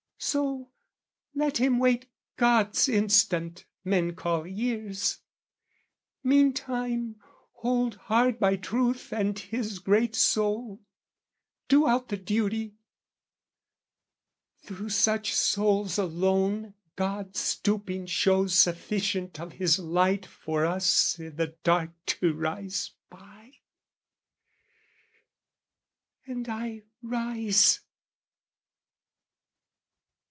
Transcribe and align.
So, 0.23 0.69
let 1.33 1.57
him 1.57 1.79
wait 1.79 2.07
God's 2.37 2.87
instant 2.87 3.65
men 3.83 4.13
call 4.13 4.45
years; 4.45 5.17
Meantime 6.23 7.15
hold 7.53 7.95
hard 7.95 8.39
by 8.39 8.55
truth 8.55 9.11
and 9.11 9.37
his 9.39 9.79
great 9.79 10.13
soul, 10.15 10.79
Do 11.69 11.87
out 11.87 12.09
the 12.09 12.17
duty! 12.17 12.75
Through 14.59 14.89
such 14.89 15.33
souls 15.33 15.97
alone 15.97 16.75
God 16.95 17.35
stooping 17.35 18.05
shows 18.05 18.53
sufficient 18.53 19.39
of 19.39 19.53
His 19.53 19.79
light 19.79 20.27
For 20.27 20.67
us 20.67 21.19
i' 21.19 21.29
the 21.29 21.57
dark 21.63 21.89
to 22.05 22.31
rise 22.33 22.91
by. 23.09 23.53
And 26.27 26.47
I 26.47 26.83
rise. 27.01 27.79